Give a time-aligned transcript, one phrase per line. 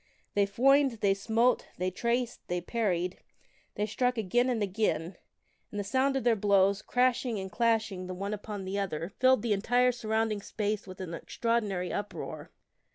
[0.33, 3.19] They foined, they smote, they traced, they parried,
[3.75, 5.15] they struck again and again,
[5.69, 9.11] and the sound of their blows, crash ing and clashing the one upon the other,
[9.19, 12.49] filled the entire surrounding space with an extraordinary uproar.